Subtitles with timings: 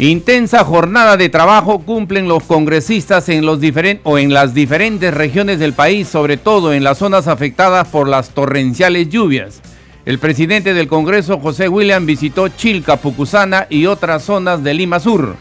[0.00, 3.60] Intensa jornada de trabajo cumplen los congresistas en, los
[4.02, 8.30] o en las diferentes regiones del país, sobre todo en las zonas afectadas por las
[8.30, 9.60] torrenciales lluvias.
[10.06, 15.36] El presidente del Congreso, José William, visitó Chilca, Pucusana y otras zonas de Lima Sur.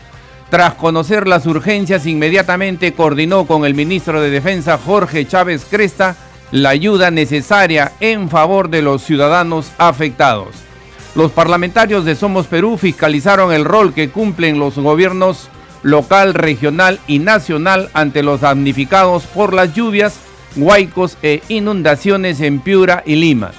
[0.50, 6.18] Tras conocer las urgencias, inmediatamente coordinó con el ministro de Defensa, Jorge Chávez Cresta,
[6.52, 10.69] la ayuda necesaria en favor de los ciudadanos afectados.
[11.16, 15.50] Los parlamentarios de Somos Perú fiscalizaron el rol que cumplen los gobiernos
[15.82, 20.20] local, regional y nacional ante los damnificados por las lluvias,
[20.56, 23.52] huaicos e inundaciones en Piura y Lima.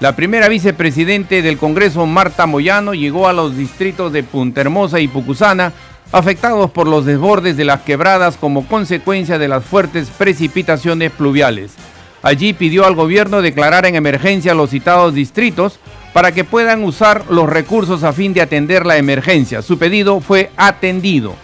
[0.00, 5.08] La primera vicepresidente del Congreso, Marta Moyano, llegó a los distritos de Punta Hermosa y
[5.08, 5.72] Pucusana,
[6.12, 11.72] afectados por los desbordes de las quebradas como consecuencia de las fuertes precipitaciones pluviales.
[12.22, 15.78] Allí pidió al gobierno declarar en emergencia los citados distritos
[16.16, 19.60] para que puedan usar los recursos a fin de atender la emergencia.
[19.60, 21.34] Su pedido fue atendido.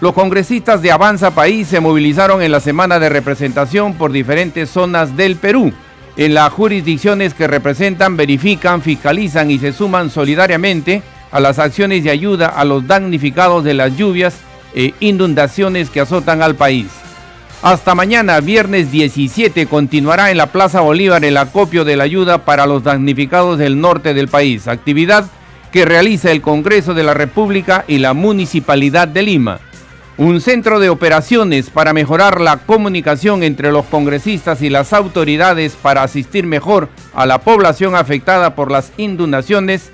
[0.00, 5.14] Los congresistas de Avanza País se movilizaron en la semana de representación por diferentes zonas
[5.14, 5.74] del Perú.
[6.16, 12.08] En las jurisdicciones que representan, verifican, fiscalizan y se suman solidariamente a las acciones de
[12.08, 14.36] ayuda a los damnificados de las lluvias
[14.74, 16.86] e inundaciones que azotan al país.
[17.64, 22.66] Hasta mañana, viernes 17, continuará en la Plaza Bolívar el acopio de la ayuda para
[22.66, 25.30] los damnificados del norte del país, actividad
[25.72, 29.60] que realiza el Congreso de la República y la Municipalidad de Lima.
[30.18, 36.02] Un centro de operaciones para mejorar la comunicación entre los congresistas y las autoridades para
[36.02, 39.90] asistir mejor a la población afectada por las inundaciones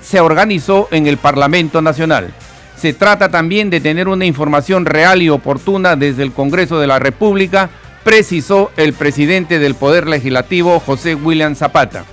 [0.00, 2.32] se organizó en el Parlamento Nacional.
[2.78, 7.00] Se trata también de tener una información real y oportuna desde el Congreso de la
[7.00, 7.70] República,
[8.04, 12.04] precisó el presidente del Poder Legislativo, José William Zapata.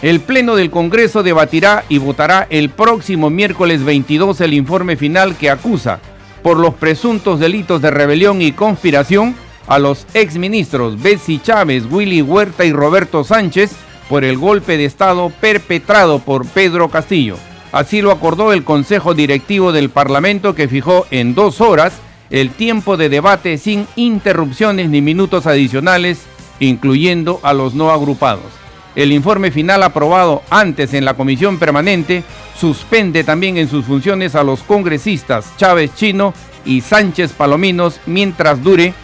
[0.00, 5.50] El Pleno del Congreso debatirá y votará el próximo miércoles 22 el informe final que
[5.50, 5.98] acusa
[6.42, 9.34] por los presuntos delitos de rebelión y conspiración
[9.66, 13.72] a los exministros Betsy Chávez, Willy Huerta y Roberto Sánchez
[14.08, 17.36] por el golpe de Estado perpetrado por Pedro Castillo.
[17.72, 21.92] Así lo acordó el Consejo Directivo del Parlamento que fijó en dos horas
[22.30, 26.22] el tiempo de debate sin interrupciones ni minutos adicionales,
[26.60, 28.52] incluyendo a los no agrupados.
[28.94, 32.24] El informe final aprobado antes en la comisión permanente
[32.58, 36.34] suspende también en sus funciones a los congresistas Chávez Chino
[36.64, 38.94] y Sánchez Palominos mientras dure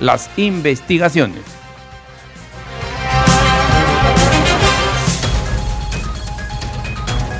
[0.00, 1.53] las investigaciones.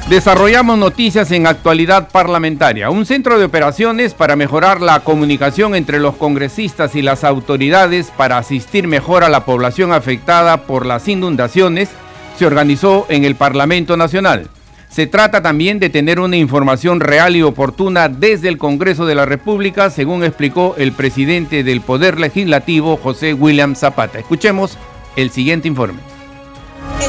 [0.08, 2.90] Desarrollamos noticias en actualidad parlamentaria.
[2.90, 8.36] Un centro de operaciones para mejorar la comunicación entre los congresistas y las autoridades para
[8.36, 11.88] asistir mejor a la población afectada por las inundaciones
[12.36, 14.50] se organizó en el Parlamento Nacional.
[14.90, 19.24] Se trata también de tener una información real y oportuna desde el Congreso de la
[19.24, 24.18] República, según explicó el presidente del Poder Legislativo, José William Zapata.
[24.18, 24.76] Escuchemos
[25.16, 26.13] el siguiente informe.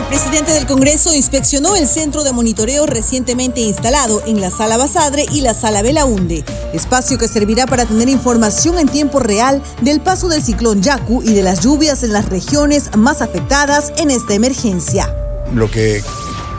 [0.08, 5.42] Presidente del Congreso inspeccionó el centro de monitoreo recientemente instalado en la Sala Basadre y
[5.42, 10.44] la Sala Belaunde, espacio que servirá para tener información en tiempo real del paso del
[10.44, 15.14] ciclón Yaku y de las lluvias en las regiones más afectadas en esta emergencia.
[15.54, 16.04] Lo que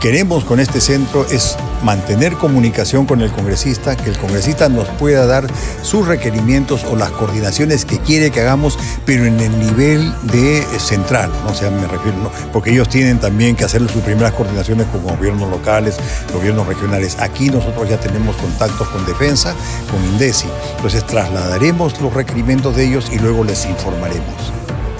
[0.01, 5.27] queremos con este centro es mantener comunicación con el congresista, que el congresista nos pueda
[5.27, 5.47] dar
[5.83, 11.31] sus requerimientos o las coordinaciones que quiere que hagamos, pero en el nivel de central,
[11.45, 11.55] ¿no?
[11.55, 15.97] sea, me refiero, porque ellos tienen también que hacer sus primeras coordinaciones con gobiernos locales,
[16.33, 17.17] gobiernos regionales.
[17.21, 19.55] Aquí nosotros ya tenemos contactos con Defensa,
[19.91, 24.56] con INDECI, entonces trasladaremos los requerimientos de ellos y luego les informaremos.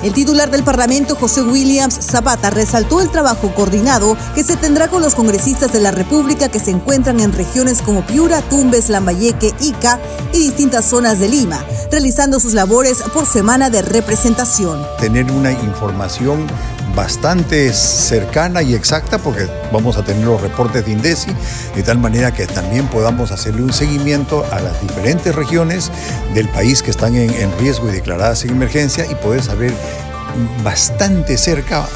[0.07, 5.03] El titular del Parlamento, José Williams Zapata, resaltó el trabajo coordinado que se tendrá con
[5.03, 9.99] los congresistas de la República que se encuentran en regiones como Piura, Tumbes, Lambayeque, Ica
[10.33, 11.59] y distintas zonas de Lima,
[11.91, 14.81] realizando sus labores por semana de representación.
[15.01, 16.47] Tener una información
[16.97, 21.31] bastante cercana y exacta porque vamos a tener los reportes de INDECI
[21.77, 25.93] de tal manera que también podamos hacerle un seguimiento a las diferentes regiones
[26.35, 29.73] del país que están en, riesgo y declaradas en emergencia y poder saber
[30.65, 31.87] bastante cerca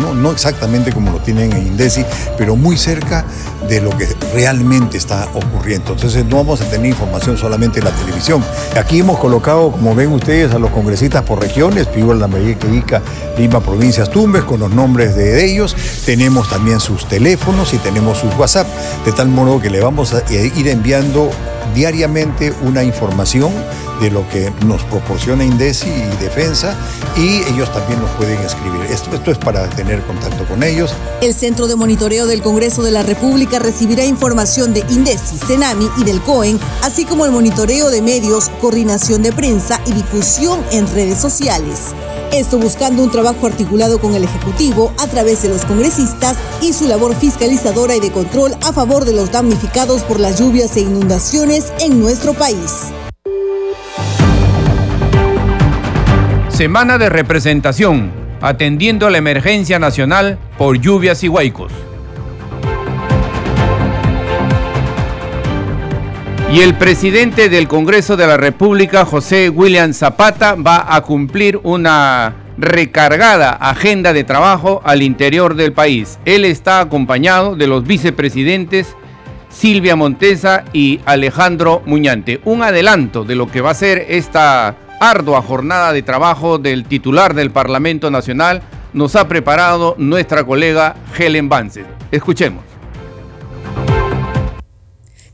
[0.00, 2.04] no, no exactamente como lo tienen en Indesi,
[2.36, 3.24] pero muy cerca
[3.68, 5.92] de lo que realmente está ocurriendo.
[5.92, 8.44] Entonces no vamos a tener información solamente en la televisión.
[8.78, 13.02] Aquí hemos colocado, como ven ustedes, a los congresistas por regiones, Piura, Lambayeque, Ica,
[13.36, 15.76] Lima, provincias Tumbes, con los nombres de ellos.
[16.04, 18.66] Tenemos también sus teléfonos y tenemos sus WhatsApp,
[19.04, 21.30] de tal modo que le vamos a ir enviando
[21.74, 23.52] diariamente una información
[24.00, 26.76] de lo que nos proporciona Indesi y Defensa
[27.16, 28.82] y ellos también nos pueden escribir.
[28.90, 30.94] Esto, esto es para tener contacto con ellos.
[31.20, 36.04] El Centro de Monitoreo del Congreso de la República recibirá información de Indesi, Senami y
[36.04, 41.18] del COEN, así como el monitoreo de medios, coordinación de prensa y difusión en redes
[41.18, 41.94] sociales.
[42.32, 46.86] Esto buscando un trabajo articulado con el Ejecutivo a través de los congresistas y su
[46.86, 51.72] labor fiscalizadora y de control a favor de los damnificados por las lluvias e inundaciones
[51.80, 52.92] en nuestro país.
[56.50, 61.72] Semana de representación, atendiendo a la emergencia nacional por lluvias y huaicos.
[66.50, 72.36] Y el presidente del Congreso de la República, José William Zapata, va a cumplir una
[72.56, 76.18] recargada agenda de trabajo al interior del país.
[76.24, 78.96] Él está acompañado de los vicepresidentes
[79.50, 82.40] Silvia Montesa y Alejandro Muñante.
[82.46, 87.34] Un adelanto de lo que va a ser esta ardua jornada de trabajo del titular
[87.34, 88.62] del Parlamento Nacional
[88.94, 91.84] nos ha preparado nuestra colega Helen Vance.
[92.10, 92.67] Escuchemos.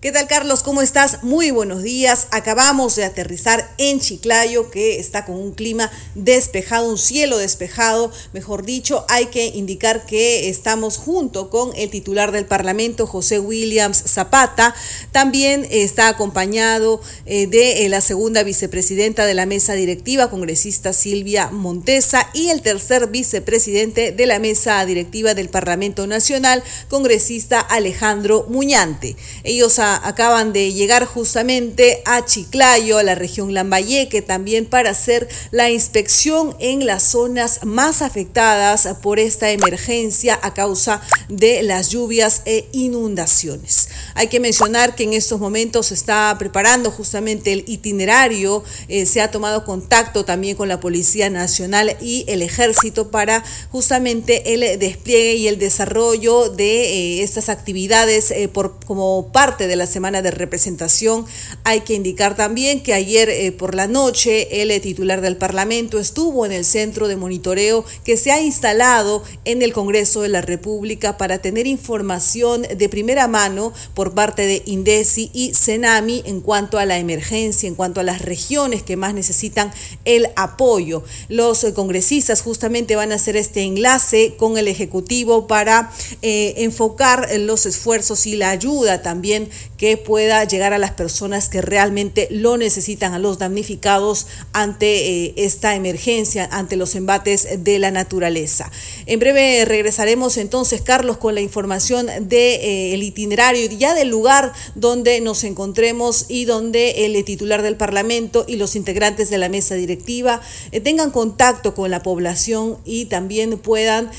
[0.04, 0.62] ¿Qué tal Carlos?
[0.62, 1.22] ¿Cómo estás?
[1.22, 2.26] Muy buenos días.
[2.30, 8.12] Acabamos de aterrizar en Chiclayo, que está con un clima despejado, un cielo despejado.
[8.34, 13.96] Mejor dicho, hay que indicar que estamos junto con el titular del Parlamento, José Williams
[14.06, 14.74] Zapata.
[15.10, 21.48] También está acompañado eh, de eh, la segunda vicepresidenta de la mesa directiva, congresista Silvia
[21.50, 29.16] Montesa, y el tercer vicepresidente de la mesa directiva del Parlamento Nacional, congresista Alejandro Muñante.
[29.44, 35.70] Ellos acaban de llegar justamente a Chiclayo, a la región Lambayeque, también para hacer la
[35.70, 42.69] inspección en las zonas más afectadas por esta emergencia a causa de las lluvias e
[42.73, 43.88] inundaciones.
[44.14, 49.20] Hay que mencionar que en estos momentos se está preparando justamente el itinerario, eh, se
[49.20, 55.35] ha tomado contacto también con la Policía Nacional y el Ejército para justamente el despliegue
[55.35, 60.31] y el desarrollo de eh, estas actividades eh, por, como parte de la semana de
[60.31, 61.26] representación.
[61.64, 65.98] Hay que indicar también que ayer eh, por la noche el eh, titular del Parlamento
[65.98, 70.40] estuvo en el centro de monitoreo que se ha instalado en el Congreso de la
[70.40, 76.78] República para tener información de primera mano por parte de INDECI y CENAMI en cuanto
[76.78, 79.72] a la emergencia, en cuanto a las regiones que más necesitan
[80.04, 81.04] el apoyo.
[81.28, 85.90] Los eh, congresistas justamente van a hacer este enlace con el Ejecutivo para
[86.22, 92.28] enfocar los esfuerzos y la ayuda también que pueda llegar a las personas que realmente
[92.30, 98.70] lo necesitan, a los damnificados ante eh, esta emergencia, ante los embates de la naturaleza.
[99.06, 104.52] En breve regresaremos entonces, Carlos, con la información del de, eh, itinerario ya del lugar
[104.74, 109.74] donde nos encontremos y donde el titular del Parlamento y los integrantes de la mesa
[109.74, 110.40] directiva
[110.72, 114.10] eh, tengan contacto con la población y también puedan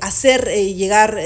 [0.00, 1.18] hacer llegar,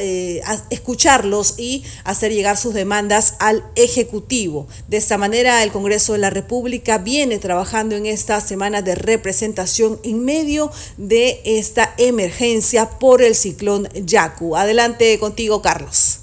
[0.70, 4.66] escucharlos y hacer llegar sus demandas al Ejecutivo.
[4.88, 9.98] De esta manera, el Congreso de la República viene trabajando en esta semana de representación
[10.02, 14.56] en medio de esta emergencia por el ciclón Yaku.
[14.56, 16.20] Adelante contigo, Carlos.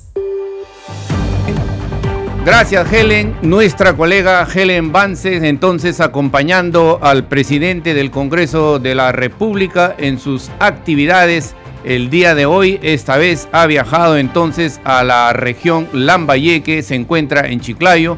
[2.48, 3.36] Gracias, Helen.
[3.42, 10.50] Nuestra colega Helen Vances, entonces acompañando al presidente del Congreso de la República en sus
[10.60, 12.80] actividades el día de hoy.
[12.82, 18.18] Esta vez ha viajado entonces a la región Lambayeque, se encuentra en Chiclayo,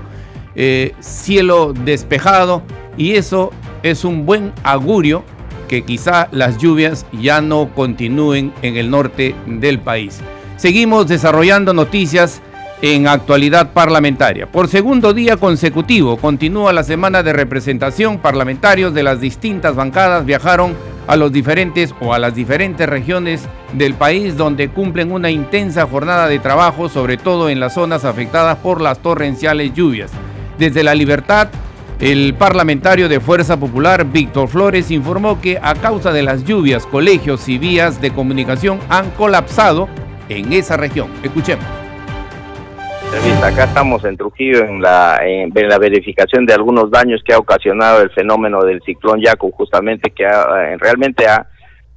[0.55, 2.63] eh, cielo despejado
[2.97, 3.51] y eso
[3.83, 5.23] es un buen augurio
[5.67, 10.19] que quizá las lluvias ya no continúen en el norte del país.
[10.57, 12.41] Seguimos desarrollando noticias
[12.81, 14.51] en actualidad parlamentaria.
[14.51, 18.19] Por segundo día consecutivo continúa la semana de representación.
[18.19, 20.73] Parlamentarios de las distintas bancadas viajaron
[21.09, 23.41] a los diferentes o a las diferentes regiones
[23.73, 28.59] del país donde cumplen una intensa jornada de trabajo, sobre todo en las zonas afectadas
[28.59, 30.11] por las torrenciales lluvias.
[30.59, 31.49] Desde la libertad,
[31.99, 37.49] el parlamentario de Fuerza Popular, Víctor Flores, informó que a causa de las lluvias, colegios
[37.49, 39.89] y vías de comunicación han colapsado
[40.29, 41.09] en esa región.
[41.23, 41.78] Escuchemos.
[43.43, 48.01] Acá estamos en Trujillo en la, en, la verificación de algunos daños que ha ocasionado
[48.01, 50.25] el fenómeno del ciclón Yaku, justamente que
[50.77, 51.47] realmente ha,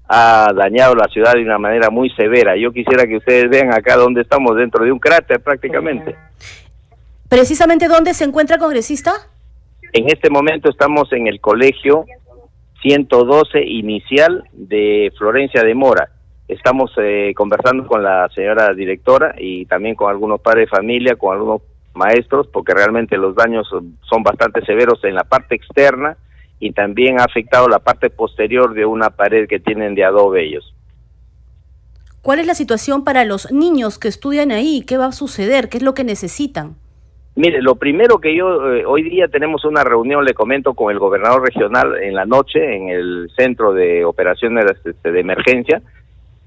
[0.08, 2.56] ha dañado la ciudad de una manera muy severa.
[2.56, 6.16] Yo quisiera que ustedes vean acá donde estamos, dentro de un cráter prácticamente.
[7.28, 9.12] ¿Precisamente dónde se encuentra congresista?
[9.92, 12.06] En este momento estamos en el colegio
[12.82, 16.08] 112 inicial de Florencia de Mora.
[16.52, 21.34] Estamos eh, conversando con la señora directora y también con algunos padres de familia, con
[21.34, 21.62] algunos
[21.94, 26.16] maestros, porque realmente los daños son bastante severos en la parte externa
[26.60, 30.74] y también ha afectado la parte posterior de una pared que tienen de adobe ellos.
[32.20, 34.84] ¿Cuál es la situación para los niños que estudian ahí?
[34.86, 35.68] ¿Qué va a suceder?
[35.68, 36.76] ¿Qué es lo que necesitan?
[37.34, 40.98] Mire, lo primero que yo, eh, hoy día tenemos una reunión, le comento, con el
[40.98, 45.80] gobernador regional en la noche en el centro de operaciones de emergencia,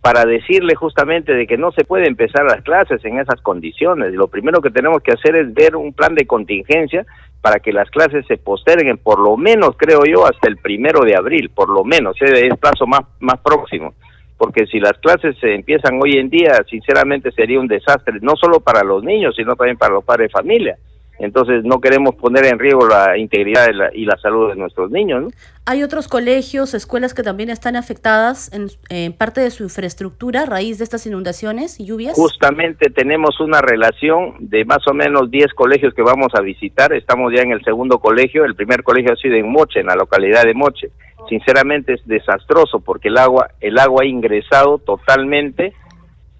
[0.05, 4.13] para decirle justamente de que no se puede empezar las clases en esas condiciones.
[4.13, 7.03] Lo primero que tenemos que hacer es ver un plan de contingencia
[7.41, 11.15] para que las clases se posterguen, por lo menos, creo yo, hasta el primero de
[11.15, 13.95] abril, por lo menos, es el plazo más, más próximo.
[14.37, 18.59] Porque si las clases se empiezan hoy en día, sinceramente sería un desastre, no solo
[18.59, 20.77] para los niños, sino también para los padres de familia
[21.19, 25.33] entonces no queremos poner en riesgo la integridad y la salud de nuestros niños.
[25.65, 30.77] Hay otros colegios, escuelas que también están afectadas en, parte de su infraestructura a raíz
[30.77, 32.15] de estas inundaciones y lluvias.
[32.15, 36.93] Justamente tenemos una relación de más o menos 10 colegios que vamos a visitar.
[36.93, 38.45] Estamos ya en el segundo colegio.
[38.45, 40.91] El primer colegio ha sido en Moche, en la localidad de Moche.
[41.29, 45.73] Sinceramente es desastroso porque el agua, el agua ha ingresado totalmente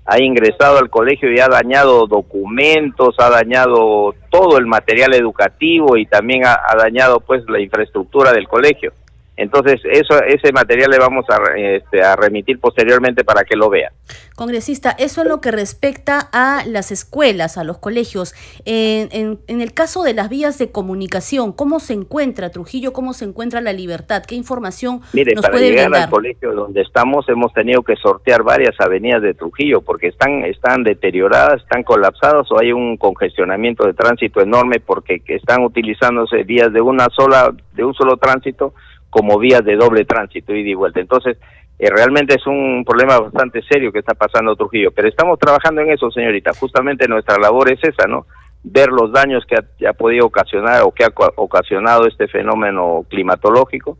[0.06, 6.06] ha ingresado al colegio y ha dañado documentos, ha dañado todo el material educativo y
[6.06, 8.94] también ha, dañado pues la infraestructura del colegio.
[9.38, 13.92] Entonces, eso, ese material le vamos a, este, a remitir posteriormente para que lo vea.
[14.36, 18.34] Congresista, eso en lo que respecta a las escuelas, a los colegios.
[18.66, 22.94] En, en, el caso de las vías de comunicación, ¿cómo se encuentra Trujillo?
[22.94, 24.24] ¿Cómo se encuentra la libertad?
[24.26, 28.44] ¿Qué información Mire, nos para puede llegar al colegio donde estamos hemos tenido que sortear
[28.44, 33.94] varias avenidas de Trujillo porque están, están deterioradas, están colapsadas o hay un congestionamiento de
[33.94, 38.74] tránsito enorme porque están utilizándose vías de una sola, de un solo tránsito
[39.16, 41.00] como vías de doble tránsito ida y vuelta.
[41.00, 41.38] Entonces,
[41.80, 45.92] eh, realmente es un problema bastante serio que está pasando Trujillo, pero estamos trabajando en
[45.92, 46.52] eso, señorita.
[46.60, 48.26] Justamente nuestra labor es esa, ¿no?
[48.62, 49.56] Ver los daños que
[49.88, 53.98] ha, podido ocasionar o que ha ocasionado este fenómeno climatológico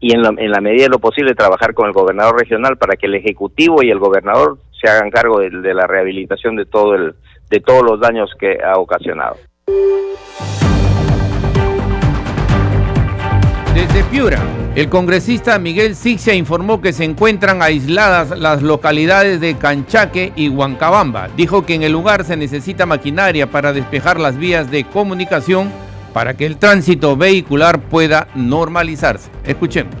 [0.00, 2.96] y en la, en la medida de lo posible trabajar con el gobernador regional para
[2.96, 6.96] que el ejecutivo y el gobernador se hagan cargo de, de la rehabilitación de todo
[6.96, 7.14] el
[7.50, 9.36] de todos los daños que ha ocasionado.
[13.76, 14.42] Desde Piura,
[14.74, 21.28] el congresista Miguel Sixia informó que se encuentran aisladas las localidades de Canchaque y Huancabamba.
[21.36, 25.70] Dijo que en el lugar se necesita maquinaria para despejar las vías de comunicación
[26.14, 29.30] para que el tránsito vehicular pueda normalizarse.
[29.44, 29.94] Escuchemos.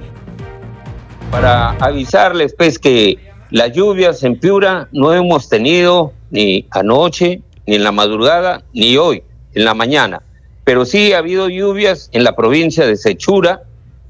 [1.30, 3.18] Para avisarles pues que
[3.50, 9.22] las lluvias en Piura no hemos tenido ni anoche, ni en la madrugada, ni hoy,
[9.52, 10.22] en la mañana
[10.66, 13.62] pero sí ha habido lluvias en la provincia de Sechura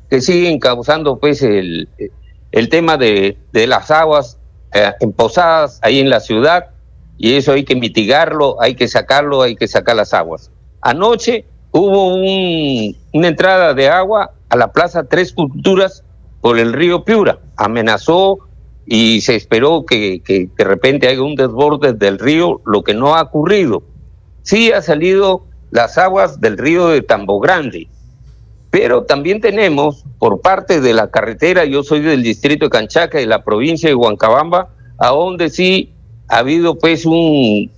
[0.08, 1.88] que siguen causando pues el,
[2.52, 4.38] el tema de, de las aguas
[4.72, 6.70] eh, emposadas ahí en la ciudad
[7.18, 10.50] y eso hay que mitigarlo, hay que sacarlo, hay que sacar las aguas.
[10.80, 16.04] Anoche hubo un, una entrada de agua a la Plaza Tres Culturas
[16.40, 18.38] por el río Piura, amenazó
[18.86, 23.16] y se esperó que, que de repente haya un desborde del río, lo que no
[23.16, 23.82] ha ocurrido.
[24.42, 27.88] Sí ha salido las aguas del río de Tambo Grande.
[28.78, 33.25] Pero también tenemos por parte de la carretera, yo soy del distrito de Canchaca, de
[33.25, 34.68] la provincia de Huancabamba,
[34.99, 35.95] a donde sí
[36.28, 37.71] ha habido pues un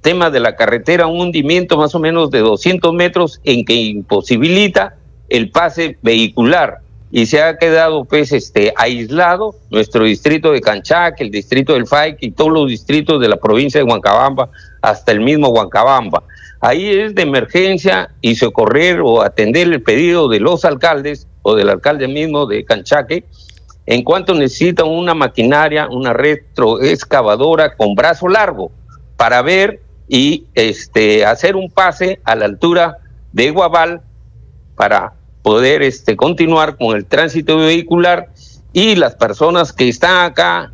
[0.00, 4.94] tema de la carretera, un hundimiento más o menos de 200 metros en que imposibilita
[5.28, 6.78] el pase vehicular
[7.10, 12.18] y se ha quedado pues este aislado nuestro distrito de Canchaca, el distrito del FAIC
[12.20, 14.50] y todos los distritos de la provincia de Huancabamba,
[14.82, 16.22] hasta el mismo Huancabamba.
[16.60, 21.68] Ahí es de emergencia y socorrer o atender el pedido de los alcaldes o del
[21.68, 23.24] alcalde mismo de Canchaque
[23.86, 28.70] en cuanto necesitan una maquinaria, una retroexcavadora con brazo largo
[29.16, 32.98] para ver y este hacer un pase a la altura
[33.32, 34.02] de Guabal
[34.74, 38.28] para poder este continuar con el tránsito vehicular
[38.72, 40.72] y las personas que están acá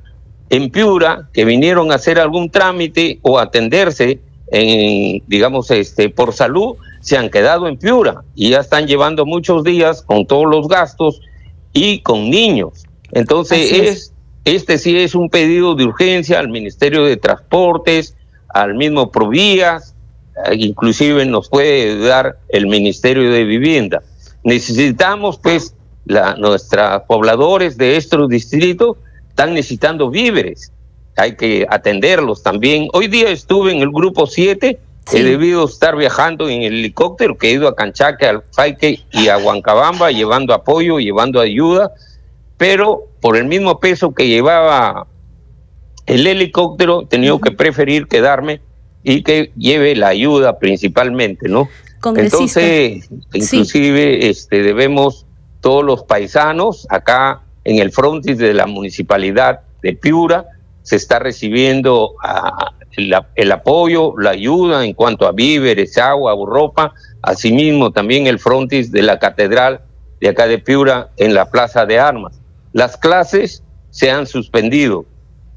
[0.50, 4.20] en Piura, que vinieron a hacer algún trámite o atenderse
[4.54, 9.64] en, digamos, este, por salud, se han quedado en Piura y ya están llevando muchos
[9.64, 11.20] días con todos los gastos
[11.72, 12.84] y con niños.
[13.10, 14.12] Entonces, es.
[14.44, 18.16] este sí es un pedido de urgencia al Ministerio de Transportes,
[18.48, 19.96] al mismo Provías,
[20.46, 24.02] eh, inclusive nos puede dar el Ministerio de Vivienda.
[24.44, 28.98] Necesitamos, pues, la, nuestros pobladores de estos distritos
[29.30, 30.70] están necesitando víveres.
[31.16, 32.88] Hay que atenderlos también.
[32.92, 34.78] Hoy día estuve en el grupo 7,
[35.12, 39.28] he debido estar viajando en el helicóptero, que he ido a Canchaque, al Faique y
[39.28, 41.92] a Huancabamba, llevando apoyo, llevando ayuda,
[42.56, 45.06] pero por el mismo peso que llevaba
[46.06, 48.60] el helicóptero, he tenido que preferir quedarme
[49.02, 51.68] y que lleve la ayuda principalmente, ¿no?
[52.16, 55.26] Entonces, inclusive este, debemos
[55.60, 60.46] todos los paisanos acá en el frontis de la municipalidad de Piura,
[60.84, 62.72] se está recibiendo ah,
[63.34, 68.92] el, apoyo, la ayuda en cuanto a víveres, agua o ropa, asimismo también el frontis
[68.92, 69.80] de la catedral
[70.20, 72.40] de acá de Piura en la Plaza de Armas.
[72.72, 75.06] Las clases se han suspendido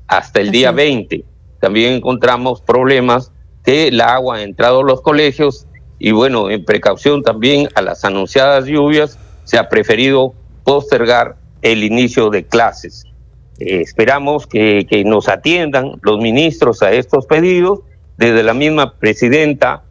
[0.08, 1.24] hasta el día 20.
[1.60, 3.32] También encontramos problemas
[3.64, 5.68] que el agua ha entrado a los colegios
[6.00, 12.30] y bueno, en precaución también a las anunciadas lluvias, se ha preferido postergar el inicio
[12.30, 13.06] de clases.
[13.60, 17.80] Eh, esperamos que, nos atiendan los ministros a estos pedidos.
[18.18, 19.84] Desde la misma presidenta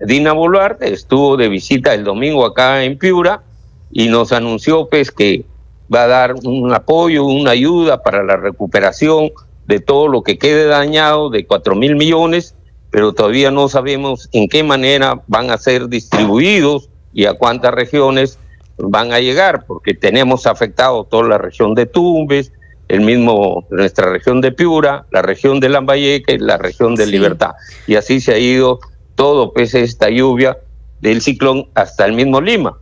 [0.00, 3.42] Dina Boluarte estuvo de visita el domingo acá en Piura
[3.90, 5.44] y nos anunció pues que
[5.92, 9.30] va a dar un apoyo, una ayuda para la recuperación
[9.66, 12.54] de todo lo que quede dañado de cuatro mil millones,
[12.90, 18.38] pero todavía no sabemos en qué manera van a ser distribuidos y a cuántas regiones
[18.78, 22.52] van a llegar, porque tenemos afectado toda la región de Tumbes,
[22.88, 27.52] el mismo nuestra región de Piura, la región de Lambayeque, la región de Libertad.
[27.86, 28.78] Y así se ha ido
[29.14, 30.58] todo, pese a esta lluvia
[31.00, 32.78] del ciclón, hasta el mismo Lima.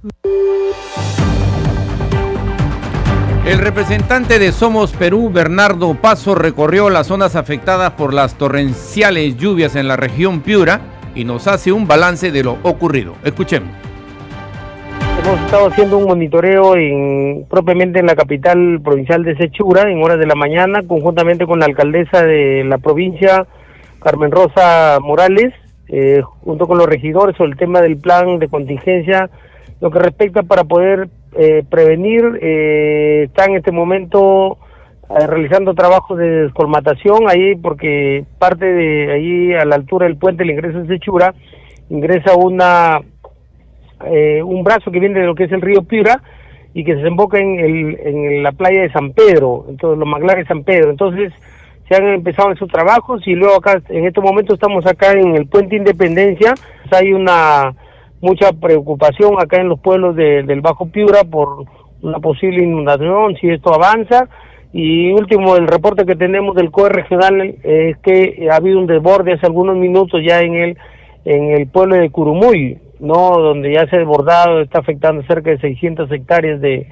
[3.46, 9.76] El representante de Somos Perú, Bernardo Paso, recorrió las zonas afectadas por las torrenciales lluvias
[9.76, 10.80] en la región Piura
[11.14, 13.14] y nos hace un balance de lo ocurrido.
[13.22, 13.83] Escuchemos.
[15.24, 20.18] Hemos estado haciendo un monitoreo en, propiamente en la capital provincial de Sechura en horas
[20.18, 23.46] de la mañana, conjuntamente con la alcaldesa de la provincia,
[24.02, 25.54] Carmen Rosa Morales,
[25.88, 29.30] eh, junto con los regidores sobre el tema del plan de contingencia,
[29.80, 34.58] lo que respecta para poder eh, prevenir, eh, está en este momento
[35.08, 40.50] realizando trabajos de descolmatación ahí porque parte de ahí a la altura del puente, el
[40.50, 41.34] ingreso de Sechura,
[41.88, 43.00] ingresa una
[44.06, 46.22] eh, un brazo que viene de lo que es el río Piura
[46.72, 50.44] y que se desemboca en, el, en la playa de San Pedro, entonces los manglares
[50.44, 50.90] de San Pedro.
[50.90, 51.32] Entonces
[51.88, 55.46] se han empezado esos trabajos y luego acá, en este momento estamos acá en el
[55.46, 56.54] puente Independencia,
[56.90, 57.74] hay una
[58.20, 61.66] mucha preocupación acá en los pueblos del Bajo Piura por
[62.00, 64.28] una posible inundación, si esto avanza.
[64.72, 69.34] Y último, el reporte que tenemos del COE regional es que ha habido un desborde
[69.34, 70.78] hace algunos minutos ya en el,
[71.24, 75.58] en el pueblo de Curumuy, no donde ya se ha desbordado, está afectando cerca de
[75.58, 76.86] 600 hectáreas de,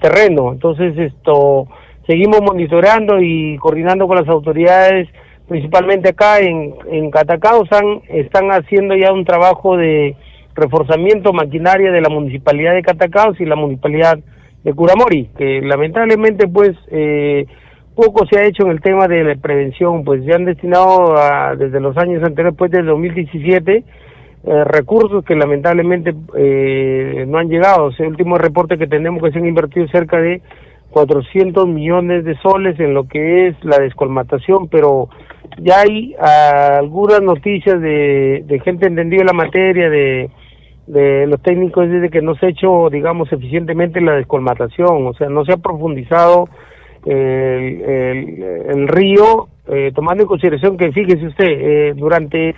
[0.00, 0.52] terreno.
[0.52, 1.66] Entonces, esto
[2.06, 5.08] seguimos monitoreando y coordinando con las autoridades,
[5.48, 7.64] principalmente acá en, en Catacao,
[8.08, 10.16] están, haciendo ya un trabajo de
[10.54, 14.18] reforzamiento maquinaria de la municipalidad de Catacao y la municipalidad
[14.64, 17.46] de Curamori, que lamentablemente pues eh,
[17.94, 21.14] poco se ha hecho en el tema de la prevención, pues se han destinado
[21.56, 23.84] desde los años anteriores, pues desde 2017,
[24.42, 27.90] eh, recursos que lamentablemente eh, no han llegado.
[27.98, 30.40] el último reporte que tenemos que se han invertido cerca de
[30.92, 35.10] 400 millones de soles en lo que es la descolmatación, pero
[35.58, 40.30] ya hay algunas noticias de, de gente entendida en la materia, de,
[40.86, 45.28] de los técnicos, desde que no se ha hecho, digamos, eficientemente la descolmatación, o sea,
[45.28, 46.48] no se ha profundizado
[47.04, 52.54] el, el, río, eh, tomando en consideración que, fíjese usted, durante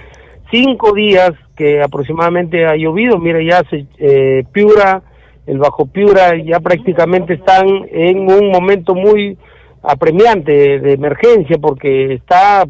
[0.53, 3.19] cinco días que aproximadamente ha llovido.
[3.19, 5.01] Mire, ya se, eh, Piura,
[5.47, 9.39] el Bajo Piura, ya prácticamente están en un momento muy
[9.83, 12.65] apremiante de emergencia porque está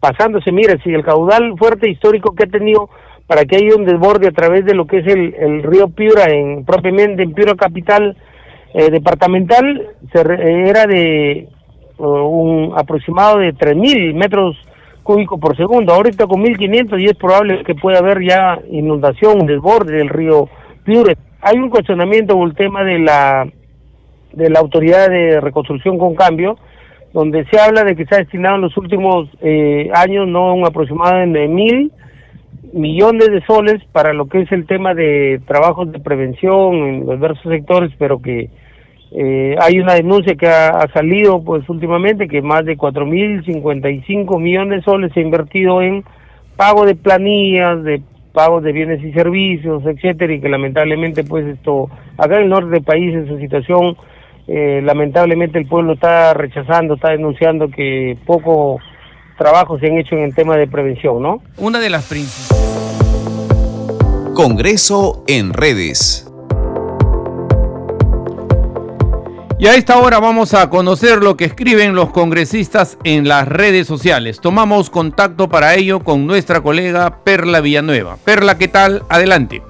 [0.00, 2.90] pasándose, mire, si el caudal fuerte histórico que ha tenido
[3.26, 6.26] para que haya un desborde a través de lo que es el, el río Piura,
[6.26, 8.16] en propiamente en Piura capital
[8.74, 11.48] eh, departamental, se, era de
[11.98, 14.56] uh, un aproximado de 3.000 metros
[15.06, 15.94] cúbico por segundo.
[15.94, 20.48] Ahorita con 1500 y es probable que pueda haber ya inundación, un desborde del río
[20.84, 21.16] Piure.
[21.40, 23.46] Hay un cuestionamiento con el tema de la
[24.32, 26.58] de la autoridad de reconstrucción con cambio,
[27.14, 30.66] donde se habla de que se ha destinado en los últimos eh, años no un
[30.66, 31.90] aproximado de mil
[32.74, 37.50] millones de soles para lo que es el tema de trabajos de prevención en diversos
[37.50, 38.50] sectores, pero que
[39.12, 44.84] eh, hay una denuncia que ha, salido pues últimamente que más de 4.055 millones de
[44.84, 46.04] soles se ha invertido en
[46.56, 51.88] pago de planillas, de pago de bienes y servicios, etcétera, y que lamentablemente pues esto
[52.18, 53.96] acá en el norte del país, en su situación,
[54.48, 58.78] eh, lamentablemente el pueblo está rechazando, está denunciando que poco
[59.38, 61.42] trabajo se han hecho en el tema de prevención, ¿no?
[61.56, 62.56] Una de las principales.
[64.34, 66.30] Congreso en redes.
[69.58, 73.86] Y a esta hora vamos a conocer lo que escriben los congresistas en las redes
[73.86, 74.38] sociales.
[74.38, 78.18] Tomamos contacto para ello con nuestra colega Perla Villanueva.
[78.22, 79.02] Perla, ¿qué tal?
[79.08, 79.62] Adelante.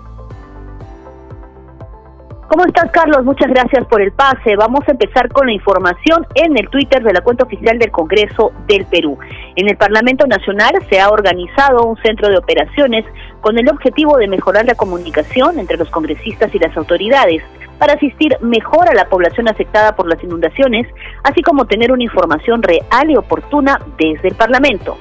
[2.49, 3.25] ¿Cómo estás, Carlos?
[3.25, 4.57] Muchas gracias por el pase.
[4.57, 8.51] Vamos a empezar con la información en el Twitter de la cuenta oficial del Congreso
[8.67, 9.17] del Perú.
[9.55, 13.05] En el Parlamento Nacional se ha organizado un centro de operaciones
[13.41, 17.43] con el objetivo de mejorar la comunicación entre los congresistas y las autoridades
[17.79, 20.87] para asistir mejor a la población afectada por las inundaciones,
[21.23, 24.97] así como tener una información real y oportuna desde el Parlamento.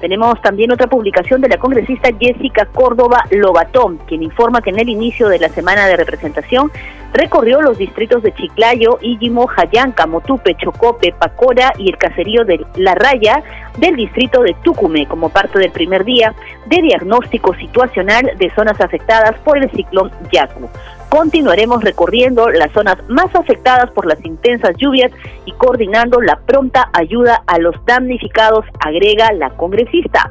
[0.00, 4.88] Tenemos también otra publicación de la congresista Jessica Córdoba Lobatón, quien informa que en el
[4.88, 6.72] inicio de la semana de representación
[7.12, 12.94] recorrió los distritos de Chiclayo, Íllimo, Jayanca, Motupe, Chocope, Pacora y el caserío de La
[12.94, 13.42] Raya
[13.76, 16.34] del distrito de Tucumé como parte del primer día
[16.66, 20.70] de diagnóstico situacional de zonas afectadas por el ciclón Yaku.
[21.10, 25.10] Continuaremos recorriendo las zonas más afectadas por las intensas lluvias
[25.44, 30.30] y coordinando la pronta ayuda a los damnificados, agrega la congresista.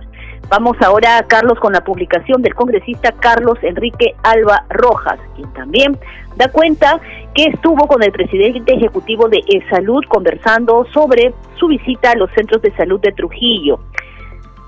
[0.50, 6.00] Vamos ahora, Carlos, con la publicación del congresista Carlos Enrique Alba Rojas, quien también
[6.38, 7.02] da cuenta
[7.36, 12.62] que estuvo con el presidente ejecutivo de E-Salud conversando sobre su visita a los centros
[12.62, 13.82] de salud de Trujillo.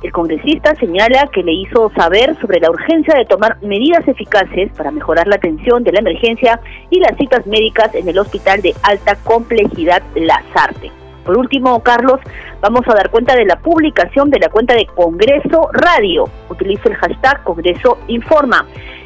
[0.01, 4.89] El congresista señala que le hizo saber sobre la urgencia de tomar medidas eficaces para
[4.89, 6.59] mejorar la atención de la emergencia
[6.89, 10.91] y las citas médicas en el Hospital de Alta Complejidad Lazarte.
[11.23, 12.19] Por último, Carlos,
[12.61, 16.25] vamos a dar cuenta de la publicación de la cuenta de Congreso Radio.
[16.49, 18.65] Utiliza el hashtag Congreso Informa.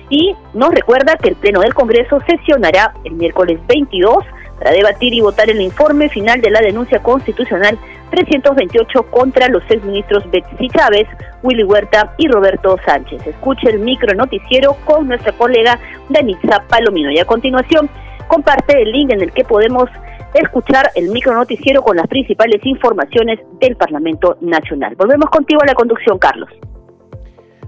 [0.09, 4.23] Y nos recuerda que el Pleno del Congreso sesionará el miércoles 22
[4.57, 7.77] para debatir y votar el informe final de la denuncia constitucional
[8.11, 11.07] 328 contra los exministros Betsy Chávez,
[11.43, 13.25] Willy Huerta y Roberto Sánchez.
[13.25, 17.11] Escuche el micro noticiero con nuestra colega Danitza Palomino.
[17.11, 17.89] Y a continuación,
[18.27, 19.89] comparte el link en el que podemos
[20.33, 24.95] escuchar el micro noticiero con las principales informaciones del Parlamento Nacional.
[24.95, 26.49] Volvemos contigo a la conducción, Carlos.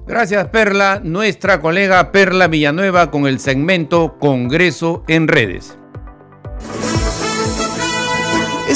[0.05, 1.01] Gracias, Perla.
[1.03, 5.77] Nuestra colega Perla Villanueva con el segmento Congreso en redes.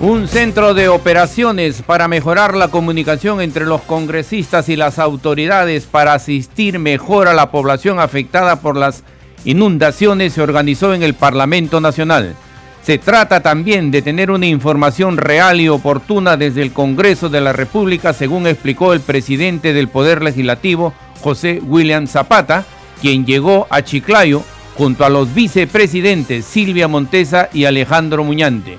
[0.00, 6.12] Un centro de operaciones para mejorar la comunicación entre los congresistas y las autoridades para
[6.12, 9.04] asistir mejor a la población afectada por las
[9.46, 12.34] inundaciones se organizó en el Parlamento Nacional.
[12.82, 17.54] Se trata también de tener una información real y oportuna desde el Congreso de la
[17.54, 22.66] República, según explicó el presidente del Poder Legislativo, José William Zapata,
[23.00, 24.42] quien llegó a Chiclayo
[24.76, 28.76] junto a los vicepresidentes Silvia Montesa y Alejandro Muñante.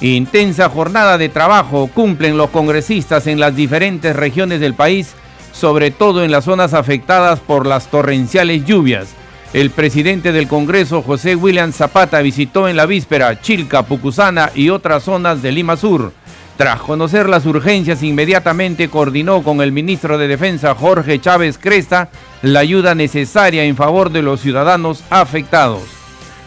[0.00, 5.12] Intensa jornada de trabajo cumplen los congresistas en las diferentes regiones del país,
[5.52, 9.08] sobre todo en las zonas afectadas por las torrenciales lluvias.
[9.52, 15.02] El presidente del Congreso, José William Zapata, visitó en la víspera Chilca, Pucusana y otras
[15.02, 16.14] zonas de Lima Sur.
[16.56, 22.08] Tras conocer las urgencias, inmediatamente coordinó con el ministro de Defensa, Jorge Chávez Cresta,
[22.40, 25.99] la ayuda necesaria en favor de los ciudadanos afectados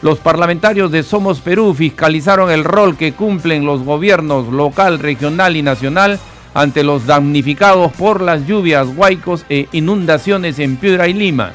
[0.03, 5.61] los parlamentarios de Somos Perú fiscalizaron el rol que cumplen los gobiernos local, regional y
[5.61, 6.19] nacional
[6.53, 11.53] ante los damnificados por las lluvias, huaicos e inundaciones en Piura y Lima.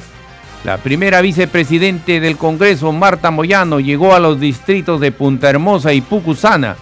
[0.64, 6.00] La primera vicepresidente del Congreso, Marta Moyano, llegó a los distritos de Punta Hermosa y
[6.00, 6.76] Pucusana,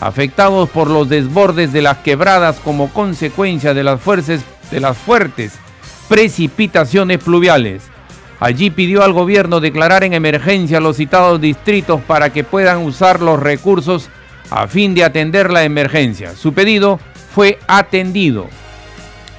[0.00, 5.52] afectados por los desbordes de las quebradas como consecuencia de las, de las fuertes
[6.08, 7.82] precipitaciones pluviales.
[8.40, 13.38] Allí pidió al gobierno declarar en emergencia los citados distritos para que puedan usar los
[13.38, 14.08] recursos
[14.50, 16.34] a fin de atender la emergencia.
[16.34, 16.98] Su pedido
[17.34, 18.48] fue atendido.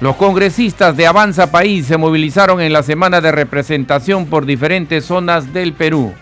[0.00, 5.52] Los congresistas de Avanza País se movilizaron en la semana de representación por diferentes zonas
[5.52, 6.14] del Perú.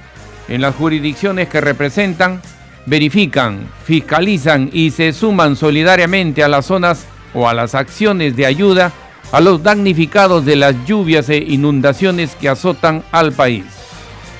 [0.48, 2.40] En las jurisdicciones que representan,
[2.86, 8.90] verifican, fiscalizan y se suman solidariamente a las zonas o a las acciones de ayuda
[9.32, 13.64] a los damnificados de las lluvias e inundaciones que azotan al país.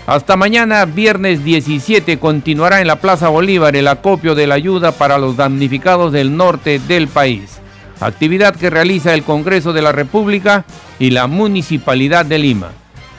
[0.06, 5.18] Hasta mañana, viernes 17, continuará en la Plaza Bolívar el acopio de la ayuda para
[5.18, 7.60] los damnificados del norte del país
[8.00, 10.64] actividad que realiza el Congreso de la República
[10.98, 12.72] y la Municipalidad de Lima.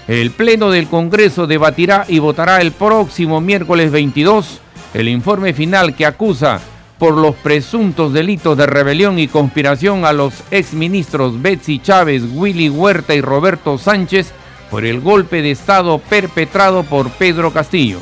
[0.07, 4.59] El Pleno del Congreso debatirá y votará el próximo miércoles 22
[4.93, 6.59] el informe final que acusa
[7.01, 13.15] por los presuntos delitos de rebelión y conspiración a los exministros Betsy Chávez, Willy Huerta
[13.15, 14.31] y Roberto Sánchez
[14.69, 17.97] por el golpe de Estado perpetrado por Pedro Castillo.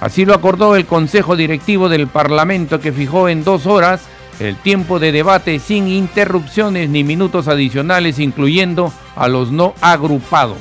[0.00, 4.08] Así lo acordó el Consejo Directivo del Parlamento que fijó en dos horas
[4.40, 10.56] el tiempo de debate sin interrupciones ni minutos adicionales, incluyendo a los no agrupados.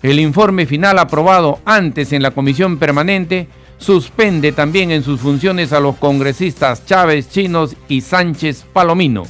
[0.00, 3.48] El informe final aprobado antes en la comisión permanente
[3.80, 9.24] suspende también en sus funciones a los congresistas Chávez Chinos y Sánchez Palomino,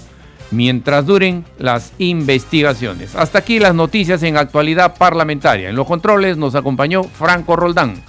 [0.51, 3.15] mientras duren las investigaciones.
[3.15, 5.71] Hasta aquí las noticias en actualidad parlamentaria.
[5.71, 8.03] En los controles nos acompañó Franco Roldán.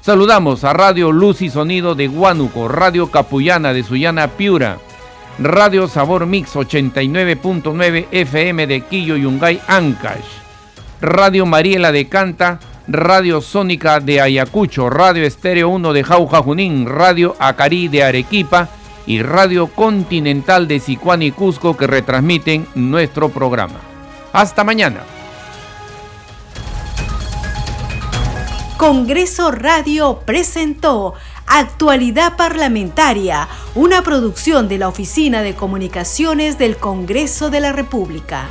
[0.00, 4.78] Saludamos a Radio Luz y Sonido de Huánuco, Radio Capullana de Sullana Piura,
[5.38, 10.24] Radio Sabor Mix 89.9 FM de Quillo Yungay Ancash,
[11.02, 12.60] Radio Mariela de Canta,
[12.92, 18.68] Radio Sónica de Ayacucho, Radio Estéreo 1 de Jauja Junín, Radio Acarí de Arequipa
[19.06, 23.76] y Radio Continental de Sicuán y Cusco que retransmiten nuestro programa.
[24.32, 25.02] Hasta mañana.
[28.76, 31.14] Congreso Radio presentó
[31.46, 38.48] Actualidad Parlamentaria, una producción de la Oficina de Comunicaciones del Congreso de la República.